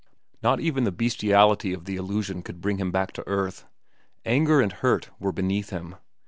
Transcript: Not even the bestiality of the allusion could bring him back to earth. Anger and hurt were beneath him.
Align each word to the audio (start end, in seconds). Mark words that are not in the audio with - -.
Not 0.41 0.59
even 0.59 0.83
the 0.83 0.91
bestiality 0.91 1.73
of 1.73 1.85
the 1.85 1.95
allusion 1.95 2.41
could 2.41 2.59
bring 2.59 2.79
him 2.79 2.89
back 2.91 3.11
to 3.11 3.27
earth. 3.27 3.67
Anger 4.25 4.59
and 4.59 4.71
hurt 4.71 5.11
were 5.19 5.31
beneath 5.31 5.69
him. 5.69 5.93